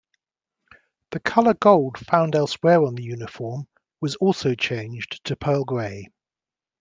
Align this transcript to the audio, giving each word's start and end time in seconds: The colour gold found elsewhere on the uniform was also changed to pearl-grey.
The 1.11 1.19
colour 1.19 1.53
gold 1.53 1.95
found 1.99 2.35
elsewhere 2.35 2.81
on 2.83 2.95
the 2.95 3.03
uniform 3.03 3.67
was 3.99 4.15
also 4.15 4.55
changed 4.55 5.23
to 5.25 5.35
pearl-grey. 5.35 6.09